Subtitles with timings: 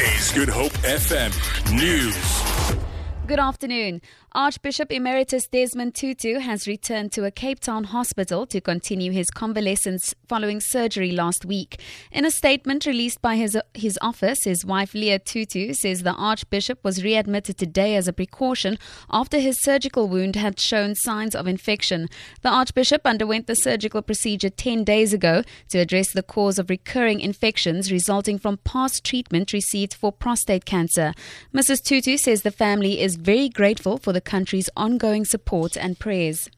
[0.00, 1.30] Is Good Hope FM
[1.72, 2.76] News.
[3.28, 4.02] Good afternoon.
[4.36, 10.12] Archbishop Emeritus Desmond Tutu has returned to a Cape Town hospital to continue his convalescence
[10.26, 11.80] following surgery last week.
[12.10, 16.80] In a statement released by his, his office, his wife Leah Tutu says the Archbishop
[16.82, 18.76] was readmitted today as a precaution
[19.08, 22.08] after his surgical wound had shown signs of infection.
[22.42, 27.20] The Archbishop underwent the surgical procedure 10 days ago to address the cause of recurring
[27.20, 31.14] infections resulting from past treatment received for prostate cancer.
[31.54, 31.84] Mrs.
[31.84, 36.50] Tutu says the family is very grateful for the country's ongoing support and prayers.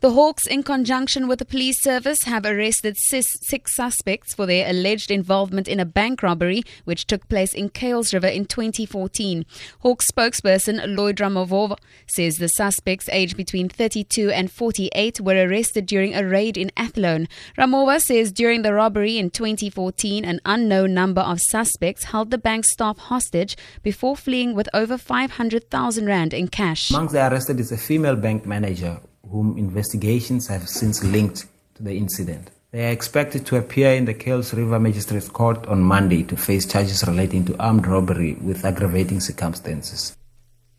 [0.00, 5.10] The Hawks, in conjunction with the police service, have arrested six suspects for their alleged
[5.10, 9.46] involvement in a bank robbery which took place in Kuils River in 2014.
[9.80, 16.14] Hawks spokesperson Lloyd Ramovha says the suspects, aged between 32 and 48, were arrested during
[16.14, 17.26] a raid in Athlone.
[17.56, 22.66] Ramovha says during the robbery in 2014, an unknown number of suspects held the bank
[22.66, 26.90] staff hostage before fleeing with over 500,000 rand in cash.
[26.90, 31.96] Amongst the arrested is a female bank manager whom investigations have since linked to the
[31.96, 32.50] incident.
[32.72, 36.66] They are expected to appear in the Kuils River Magistrates Court on Monday to face
[36.66, 40.16] charges relating to armed robbery with aggravating circumstances.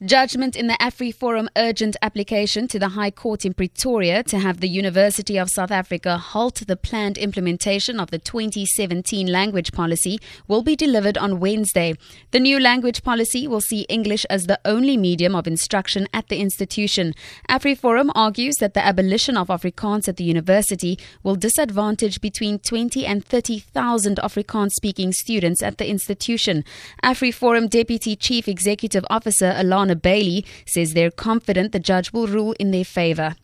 [0.06, 4.70] Judgment in the AfriForum urgent application to the High Court in Pretoria to have the
[4.70, 10.76] University of South Africa halt the planned implementation of the 2017 language policy will be
[10.76, 11.96] delivered on Wednesday.
[12.30, 16.38] The new language policy will see English as the only medium of instruction at the
[16.38, 17.16] institution.
[17.50, 23.26] AfriForum argues that the abolition of Afrikaans at the university will disadvantage between 20 and
[23.26, 26.64] 30,000 Afrikaans speaking students at the institution.
[27.04, 32.72] AfriForum Deputy Chief Executive Officer Alana Bailey says they're confident the judge will rule in
[32.72, 33.36] their favour.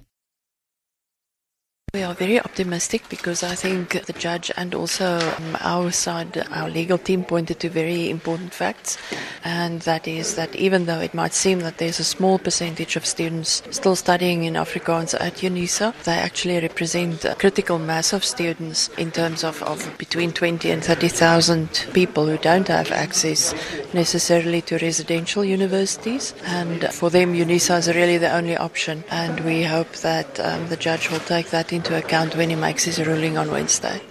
[1.96, 6.68] We are very optimistic because I think the judge and also um, our side, our
[6.68, 8.98] legal team pointed to very important facts.
[9.44, 13.06] And that is that even though it might seem that there's a small percentage of
[13.06, 18.88] students still studying in Afrikaans at UNISA, they actually represent a critical mass of students
[18.98, 23.54] in terms of, of between 20 and 30,000 people who don't have access
[23.94, 26.34] necessarily to residential universities.
[26.46, 29.04] And for them, UNISA is really the only option.
[29.12, 32.56] And we hope that um, the judge will take that into into account when he
[32.56, 34.02] makes his ruling on Wednesday.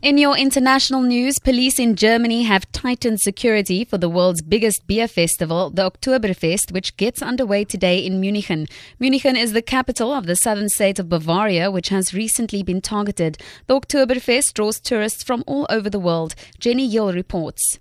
[0.00, 5.06] In your international news, police in Germany have tightened security for the world's biggest beer
[5.06, 8.50] festival, the Oktoberfest, which gets underway today in Munich.
[8.98, 13.36] Munich is the capital of the southern state of Bavaria, which has recently been targeted.
[13.66, 16.34] The Oktoberfest draws tourists from all over the world.
[16.58, 17.78] Jenny Hill reports.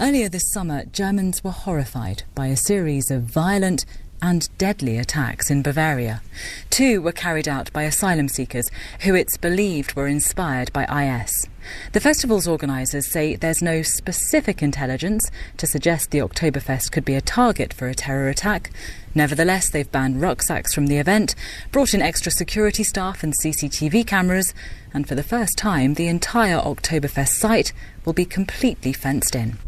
[0.00, 3.84] Earlier this summer, Germans were horrified by a series of violent
[4.22, 6.22] and deadly attacks in Bavaria.
[6.70, 11.48] Two were carried out by asylum seekers who it's believed were inspired by IS.
[11.92, 17.20] The festival's organisers say there's no specific intelligence to suggest the Oktoberfest could be a
[17.20, 18.70] target for a terror attack.
[19.14, 21.34] Nevertheless, they've banned rucksacks from the event,
[21.70, 24.54] brought in extra security staff and CCTV cameras,
[24.94, 27.72] and for the first time, the entire Oktoberfest site
[28.04, 29.58] will be completely fenced in.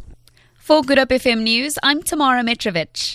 [0.56, 3.12] For Good Hope FM News, I'm Tamara Mitrovic.